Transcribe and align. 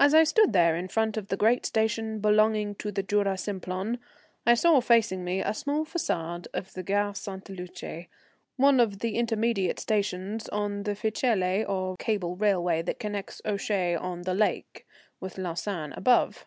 As 0.00 0.12
I 0.12 0.24
stood 0.24 0.52
there 0.52 0.74
in 0.74 0.88
front 0.88 1.16
of 1.16 1.28
the 1.28 1.36
great 1.36 1.64
station 1.64 2.18
belonging 2.18 2.74
to 2.82 2.90
the 2.90 3.04
Jura 3.04 3.38
Simplon, 3.38 4.00
I 4.44 4.54
saw 4.54 4.80
facing 4.80 5.22
me 5.22 5.40
a 5.40 5.54
small 5.54 5.84
façade 5.84 6.48
of 6.52 6.72
the 6.74 6.82
Gare 6.82 7.14
Sainte 7.14 7.50
Luce, 7.50 8.06
one 8.56 8.80
of 8.80 8.98
the 8.98 9.14
intermediate 9.14 9.78
stations 9.78 10.48
on 10.48 10.82
the 10.82 10.96
Ficelle 10.96 11.64
or 11.68 11.96
cable 11.96 12.34
railway 12.34 12.82
that 12.82 12.98
connects 12.98 13.40
Ouchy 13.44 13.94
on 13.94 14.22
the 14.22 14.34
lake 14.34 14.84
with 15.20 15.38
Lausanne 15.38 15.92
above. 15.92 16.46